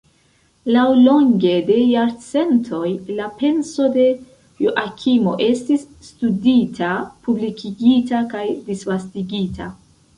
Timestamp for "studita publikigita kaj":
6.11-8.47